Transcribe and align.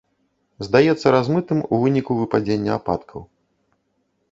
Здаецца 0.67 1.11
размытым 1.15 1.59
у 1.61 1.75
выніку 1.85 2.17
выпадзення 2.23 2.71
ападкаў. 2.79 3.21